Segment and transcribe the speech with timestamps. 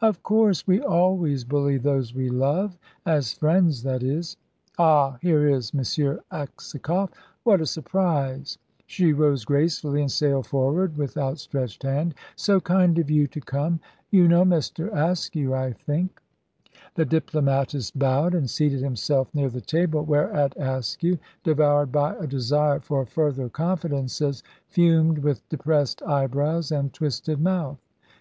[0.00, 4.36] "Of course; we always bully those we love as friends, that is.
[4.80, 5.82] Ah, here is M.
[6.32, 7.10] Aksakoff.
[7.44, 13.12] What a surprise!" She rose gracefully and sailed forward with outstretched hand, "So kind of
[13.12, 13.78] you to come!
[14.10, 14.92] You know Mr.
[14.92, 16.20] Askew, I think."
[16.96, 22.80] The diplomatist bowed, and seated himself near the table, whereat Askew, devoured by a desire
[22.80, 27.78] for further confidences, fumed, with depressed eyebrows and twisted mouth.